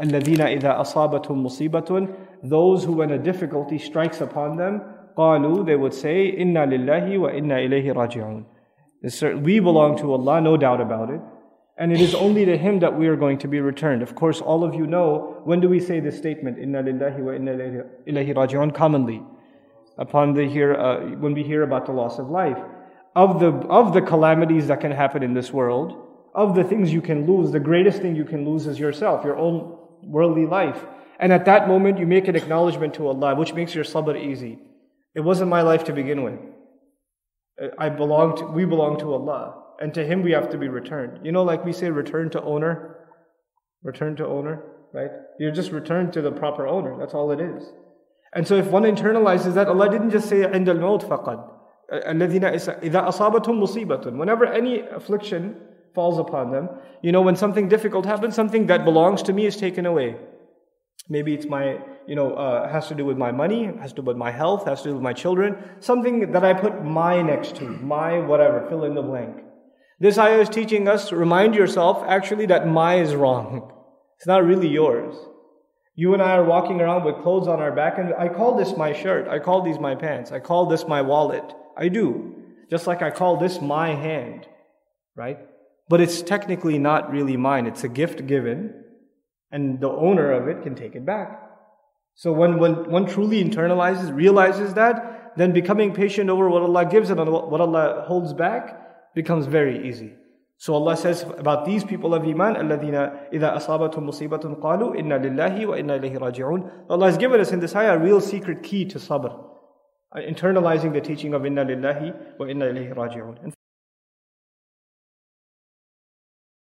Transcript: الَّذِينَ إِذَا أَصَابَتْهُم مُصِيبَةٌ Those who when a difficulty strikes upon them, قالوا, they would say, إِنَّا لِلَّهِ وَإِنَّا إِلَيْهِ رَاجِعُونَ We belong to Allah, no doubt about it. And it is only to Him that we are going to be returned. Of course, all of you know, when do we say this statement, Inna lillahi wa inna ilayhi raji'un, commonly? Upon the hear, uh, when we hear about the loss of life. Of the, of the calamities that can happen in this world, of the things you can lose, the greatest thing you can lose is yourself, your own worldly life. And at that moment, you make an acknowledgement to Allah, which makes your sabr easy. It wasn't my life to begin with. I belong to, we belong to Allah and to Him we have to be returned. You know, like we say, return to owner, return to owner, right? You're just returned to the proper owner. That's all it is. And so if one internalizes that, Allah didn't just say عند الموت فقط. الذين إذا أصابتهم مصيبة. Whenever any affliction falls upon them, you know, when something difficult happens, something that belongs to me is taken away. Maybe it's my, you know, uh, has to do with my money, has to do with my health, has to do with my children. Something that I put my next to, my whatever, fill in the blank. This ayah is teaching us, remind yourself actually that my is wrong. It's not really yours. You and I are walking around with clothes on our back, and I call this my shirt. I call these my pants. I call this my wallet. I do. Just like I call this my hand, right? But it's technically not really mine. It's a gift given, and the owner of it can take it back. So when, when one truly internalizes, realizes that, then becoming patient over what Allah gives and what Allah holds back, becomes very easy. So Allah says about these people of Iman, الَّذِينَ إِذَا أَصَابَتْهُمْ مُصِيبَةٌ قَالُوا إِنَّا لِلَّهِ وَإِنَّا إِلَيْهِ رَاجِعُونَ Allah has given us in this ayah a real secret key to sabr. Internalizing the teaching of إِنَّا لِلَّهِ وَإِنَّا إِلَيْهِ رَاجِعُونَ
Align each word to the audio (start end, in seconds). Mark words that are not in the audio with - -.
الَّذِينَ 0.00 0.40
إِذَا 0.40 0.80
أَصَابَتْهُم 0.80 1.44
مُصِيبَةٌ 1.44 2.16
Those 2.42 2.84
who 2.84 2.92
when 2.92 3.10
a 3.10 3.18
difficulty 3.18 3.78
strikes 3.78 4.20
upon 4.20 4.56
them, 4.56 4.82
قالوا, 5.16 5.66
they 5.66 5.76
would 5.76 5.92
say, 5.92 6.32
إِنَّا 6.32 6.66
لِلَّهِ 6.66 7.18
وَإِنَّا 7.18 7.68
إِلَيْهِ 7.68 8.44
رَاجِعُونَ 9.02 9.42
We 9.42 9.60
belong 9.60 9.98
to 9.98 10.12
Allah, 10.12 10.40
no 10.40 10.56
doubt 10.56 10.80
about 10.80 11.10
it. 11.10 11.20
And 11.76 11.92
it 11.92 12.00
is 12.00 12.14
only 12.14 12.44
to 12.44 12.56
Him 12.56 12.80
that 12.80 12.98
we 12.98 13.08
are 13.08 13.16
going 13.16 13.38
to 13.38 13.48
be 13.48 13.60
returned. 13.60 14.02
Of 14.02 14.14
course, 14.14 14.40
all 14.40 14.64
of 14.64 14.74
you 14.74 14.86
know, 14.86 15.40
when 15.44 15.60
do 15.60 15.68
we 15.68 15.80
say 15.80 16.00
this 16.00 16.16
statement, 16.16 16.58
Inna 16.58 16.82
lillahi 16.82 17.20
wa 17.20 17.32
inna 17.32 17.52
ilayhi 17.52 18.34
raji'un, 18.34 18.74
commonly? 18.74 19.22
Upon 19.98 20.32
the 20.34 20.48
hear, 20.48 20.74
uh, 20.74 21.00
when 21.16 21.34
we 21.34 21.42
hear 21.42 21.62
about 21.62 21.86
the 21.86 21.92
loss 21.92 22.18
of 22.18 22.30
life. 22.30 22.58
Of 23.16 23.40
the, 23.40 23.48
of 23.68 23.92
the 23.92 24.00
calamities 24.00 24.68
that 24.68 24.80
can 24.80 24.92
happen 24.92 25.22
in 25.22 25.34
this 25.34 25.52
world, 25.52 26.06
of 26.34 26.54
the 26.54 26.62
things 26.62 26.92
you 26.92 27.02
can 27.02 27.26
lose, 27.26 27.50
the 27.50 27.60
greatest 27.60 28.00
thing 28.00 28.14
you 28.14 28.24
can 28.24 28.48
lose 28.48 28.66
is 28.66 28.78
yourself, 28.78 29.24
your 29.24 29.36
own 29.36 29.76
worldly 30.03 30.45
life. 30.45 30.83
And 31.19 31.31
at 31.31 31.45
that 31.45 31.67
moment, 31.67 31.99
you 31.99 32.05
make 32.05 32.27
an 32.27 32.35
acknowledgement 32.35 32.93
to 32.95 33.07
Allah, 33.07 33.35
which 33.35 33.53
makes 33.53 33.73
your 33.73 33.83
sabr 33.83 34.19
easy. 34.19 34.59
It 35.15 35.21
wasn't 35.21 35.49
my 35.49 35.61
life 35.61 35.85
to 35.85 35.93
begin 35.93 36.23
with. 36.23 36.39
I 37.77 37.89
belong 37.89 38.37
to, 38.37 38.45
we 38.45 38.65
belong 38.65 38.99
to 38.99 39.13
Allah 39.13 39.63
and 39.79 39.93
to 39.93 40.05
Him 40.05 40.23
we 40.23 40.31
have 40.33 40.49
to 40.49 40.57
be 40.57 40.67
returned. 40.67 41.25
You 41.25 41.31
know, 41.31 41.43
like 41.43 41.63
we 41.63 41.71
say, 41.71 41.89
return 41.89 42.29
to 42.31 42.41
owner, 42.41 42.97
return 43.81 44.15
to 44.17 44.25
owner, 44.25 44.61
right? 44.93 45.11
You're 45.39 45.51
just 45.51 45.71
returned 45.71 46.11
to 46.13 46.21
the 46.21 46.31
proper 46.31 46.67
owner. 46.67 46.97
That's 46.97 47.13
all 47.13 47.31
it 47.31 47.39
is. 47.39 47.63
And 48.33 48.45
so 48.45 48.55
if 48.55 48.67
one 48.67 48.83
internalizes 48.83 49.53
that, 49.53 49.69
Allah 49.69 49.89
didn't 49.89 50.11
just 50.11 50.27
say 50.27 50.43
عند 50.43 50.67
الموت 50.67 51.03
فقط. 51.03 51.53
الذين 51.93 52.43
إذا 52.83 53.07
أصابتهم 53.07 53.61
مصيبة. 53.61 54.17
Whenever 54.17 54.45
any 54.45 54.81
affliction 54.81 55.55
falls 55.94 56.18
upon 56.18 56.50
them, 56.50 56.68
you 57.02 57.12
know, 57.12 57.22
when 57.22 57.36
something 57.36 57.68
difficult 57.68 58.06
happens, 58.06 58.34
something 58.34 58.66
that 58.66 58.84
belongs 58.84 59.22
to 59.24 59.32
me 59.32 59.46
is 59.46 59.56
taken 59.56 59.86
away. 59.86 60.16
Maybe 61.08 61.34
it's 61.34 61.46
my, 61.46 61.80
you 62.06 62.14
know, 62.14 62.34
uh, 62.34 62.68
has 62.70 62.88
to 62.88 62.94
do 62.94 63.04
with 63.04 63.16
my 63.16 63.32
money, 63.32 63.64
has 63.80 63.90
to 63.92 63.96
do 63.96 64.02
with 64.02 64.16
my 64.16 64.30
health, 64.30 64.66
has 64.66 64.82
to 64.82 64.90
do 64.90 64.94
with 64.94 65.02
my 65.02 65.12
children. 65.12 65.56
Something 65.80 66.32
that 66.32 66.44
I 66.44 66.54
put 66.54 66.84
my 66.84 67.20
next 67.22 67.56
to, 67.56 67.64
my 67.64 68.18
whatever, 68.18 68.66
fill 68.68 68.84
in 68.84 68.94
the 68.94 69.02
blank. 69.02 69.36
This 69.98 70.18
ayah 70.18 70.40
is 70.40 70.48
teaching 70.48 70.88
us, 70.88 71.12
remind 71.12 71.54
yourself 71.54 72.04
actually 72.06 72.46
that 72.46 72.66
my 72.66 72.96
is 72.96 73.14
wrong. 73.14 73.72
It's 74.16 74.26
not 74.26 74.44
really 74.44 74.68
yours. 74.68 75.14
You 75.94 76.12
and 76.12 76.22
I 76.22 76.32
are 76.32 76.44
walking 76.44 76.82
around 76.82 77.04
with 77.04 77.22
clothes 77.22 77.48
on 77.48 77.58
our 77.60 77.72
back, 77.72 77.98
and 77.98 78.12
I 78.14 78.28
call 78.28 78.54
this 78.54 78.76
my 78.76 78.92
shirt. 78.92 79.28
I 79.28 79.38
call 79.38 79.62
these 79.62 79.78
my 79.78 79.94
pants. 79.94 80.30
I 80.30 80.40
call 80.40 80.66
this 80.66 80.86
my 80.86 81.00
wallet. 81.00 81.54
I 81.74 81.88
do. 81.88 82.34
Just 82.70 82.86
like 82.86 83.00
I 83.00 83.10
call 83.10 83.38
this 83.38 83.62
my 83.62 83.94
hand, 83.94 84.46
right? 85.16 85.38
But 85.89 86.01
it's 86.01 86.21
technically 86.21 86.79
not 86.79 87.11
really 87.11 87.37
mine. 87.37 87.67
It's 87.67 87.83
a 87.83 87.89
gift 87.89 88.25
given, 88.25 88.73
and 89.51 89.79
the 89.79 89.89
owner 89.89 90.31
of 90.31 90.47
it 90.47 90.63
can 90.63 90.75
take 90.75 90.95
it 90.95 91.05
back. 91.05 91.41
So 92.15 92.31
when, 92.31 92.57
when 92.59 92.89
one 92.89 93.05
truly 93.05 93.43
internalizes, 93.43 94.15
realizes 94.15 94.73
that, 94.75 95.33
then 95.35 95.51
becoming 95.51 95.93
patient 95.93 96.29
over 96.29 96.49
what 96.49 96.61
Allah 96.61 96.85
gives 96.85 97.09
and 97.09 97.19
what 97.19 97.61
Allah 97.61 98.05
holds 98.07 98.33
back, 98.33 99.13
becomes 99.13 99.45
very 99.45 99.87
easy. 99.87 100.13
So 100.57 100.73
Allah 100.73 100.95
says 100.95 101.23
about 101.37 101.65
these 101.65 101.83
people 101.83 102.15
of 102.15 102.23
Iman, 102.23 102.55
الَّذِينَ 102.55 103.33
إِذَا 103.33 103.57
أَصَابَتْهُمْ 103.57 103.99
مُصِيبَةٌ 103.99 104.61
قَالُوا 104.61 104.95
إِنَّا 104.95 105.19
لِلَّهِ 105.19 105.65
وَإِنَّا 105.65 105.99
إِلَيْهِ 105.99 106.17
رَاجِعُونَ 106.17 106.89
Allah 106.89 107.05
has 107.07 107.17
given 107.17 107.41
us 107.41 107.51
in 107.51 107.59
this 107.59 107.75
ayah 107.75 107.95
a 107.95 107.99
real 107.99 108.21
secret 108.21 108.63
key 108.63 108.85
to 108.85 108.97
sabr. 108.97 109.37
Internalizing 110.15 110.93
the 110.93 111.01
teaching 111.01 111.33
of 111.33 111.41
إِنَّا 111.41 111.65
لِلَّهِ 111.65 112.37
وَإِنَّا 112.39 112.71
إِلَيْهِ 112.71 112.95
رَاجِعُونَ 112.95 113.53